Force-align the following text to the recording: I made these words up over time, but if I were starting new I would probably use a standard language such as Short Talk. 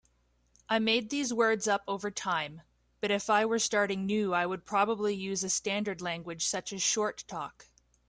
I 0.67 0.79
made 0.79 1.11
these 1.11 1.31
words 1.31 1.67
up 1.67 1.83
over 1.87 2.09
time, 2.09 2.63
but 3.01 3.11
if 3.11 3.29
I 3.29 3.45
were 3.45 3.59
starting 3.59 4.07
new 4.07 4.33
I 4.33 4.47
would 4.47 4.65
probably 4.65 5.13
use 5.13 5.43
a 5.43 5.49
standard 5.51 6.01
language 6.01 6.43
such 6.43 6.73
as 6.73 6.81
Short 6.81 7.23
Talk. 7.27 7.67